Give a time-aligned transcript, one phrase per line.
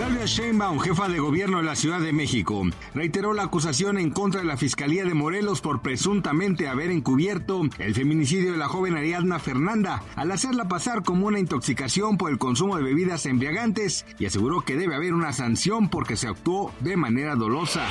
[0.00, 2.62] Claudia Sheinbaum, jefa de gobierno de la Ciudad de México,
[2.94, 7.94] reiteró la acusación en contra de la Fiscalía de Morelos por presuntamente haber encubierto el
[7.94, 12.78] feminicidio de la joven Ariadna Fernanda al hacerla pasar como una intoxicación por el consumo
[12.78, 17.36] de bebidas embriagantes y aseguró que debe haber una sanción porque se actuó de manera
[17.36, 17.86] dolosa.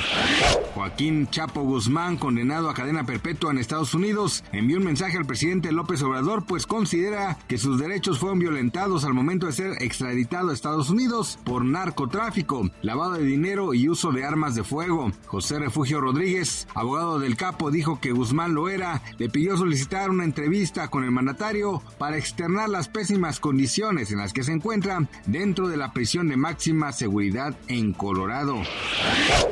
[0.74, 5.70] Joaquín Chapo Guzmán, condenado a cadena perpetua en Estados Unidos, envió un mensaje al presidente
[5.70, 10.54] López Obrador pues considera que sus derechos fueron violentados al momento de ser extraditado a
[10.54, 15.12] Estados Unidos por narco narcotráfico, lavado de dinero y uso de armas de fuego.
[15.26, 20.24] José Refugio Rodríguez, abogado del capo, dijo que Guzmán lo era, le pidió solicitar una
[20.24, 25.68] entrevista con el mandatario para externar las pésimas condiciones en las que se encuentra dentro
[25.68, 28.56] de la prisión de máxima seguridad en Colorado.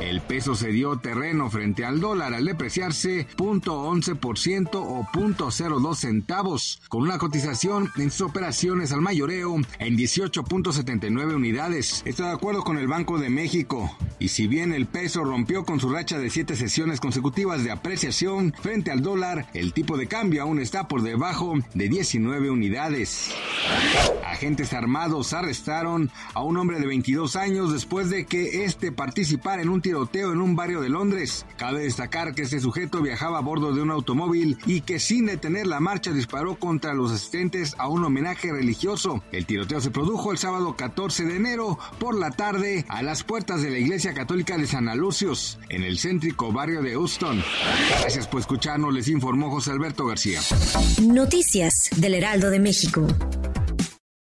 [0.00, 7.02] El peso se dio terreno frente al dólar al depreciarse 0.11% o 0.02 centavos, con
[7.02, 12.02] una cotización en sus operaciones al mayoreo en 18.79 unidades.
[12.06, 13.90] Está de acuerdo con el Banco de México.
[14.20, 18.52] Y si bien el peso rompió con su racha de siete sesiones consecutivas de apreciación
[18.60, 23.32] frente al dólar, el tipo de cambio aún está por debajo de 19 unidades.
[24.24, 29.68] Agentes armados arrestaron a un hombre de 22 años después de que este participara en
[29.68, 31.44] un tiroteo en un barrio de Londres.
[31.56, 35.66] Cabe destacar que este sujeto viajaba a bordo de un automóvil y que sin detener
[35.66, 39.22] la marcha disparó contra los asistentes a un homenaje religioso.
[39.32, 43.62] El tiroteo se produjo el sábado 14 de enero por la tarde a las puertas
[43.62, 47.42] de la Iglesia Católica de San Alucios, en el céntrico barrio de Houston.
[48.00, 50.40] Gracias por escucharnos, les informó José Alberto García.
[51.02, 53.06] Noticias del Heraldo de México.